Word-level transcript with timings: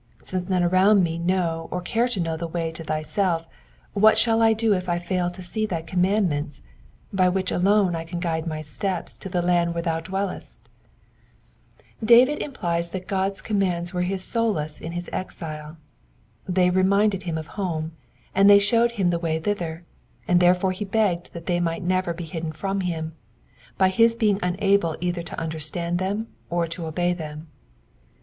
Since 0.23 0.49
none 0.49 0.63
around 0.63 1.03
me 1.03 1.19
know 1.19 1.67
or 1.69 1.79
care 1.79 2.07
to 2.07 2.19
know 2.19 2.35
the 2.35 2.47
way 2.47 2.71
to 2.71 2.83
thyself, 2.83 3.47
what 3.93 4.17
shall 4.17 4.41
I 4.41 4.51
do 4.53 4.73
if 4.73 4.89
I 4.89 4.97
fail 4.97 5.29
to 5.29 5.43
see 5.43 5.67
thy 5.67 5.83
com 5.83 6.01
mands, 6.01 6.63
by 7.13 7.29
which 7.29 7.51
alone 7.51 7.95
I 7.95 8.03
can 8.03 8.19
guide 8.19 8.47
my 8.47 8.63
steps 8.63 9.15
to 9.19 9.29
the 9.29 9.43
land 9.43 9.75
where 9.75 9.83
thou 9.83 9.99
dwellest? 9.99 10.61
Band 12.01 12.29
implies 12.29 12.89
that 12.89 13.07
God^s 13.07 13.43
commands 13.43 13.93
were 13.93 14.01
his 14.01 14.23
solace 14.23 14.81
in 14.81 14.93
his 14.93 15.07
exile: 15.13 15.77
they 16.49 16.71
re 16.71 16.81
minded 16.81 17.21
him 17.29 17.37
of 17.37 17.49
home, 17.53 17.91
and 18.33 18.49
they 18.49 18.57
showed 18.57 18.93
him 18.93 19.11
the 19.11 19.19
way 19.19 19.37
thither, 19.39 19.83
and 20.27 20.39
therefore 20.39 20.71
he 20.71 20.83
begged 20.83 21.31
that 21.33 21.45
they 21.45 21.59
might 21.59 21.83
never 21.83 22.11
be 22.11 22.25
hidden 22.25 22.51
from 22.53 22.81
him, 22.81 23.13
by 23.77 23.89
his 23.89 24.15
being 24.15 24.39
unable 24.41 24.97
either 24.99 25.21
to 25.21 25.39
understand 25.39 25.99
them 25.99 26.27
or 26.49 26.65
to 26.65 26.87
obey 26.87 27.13
them. 27.13 27.49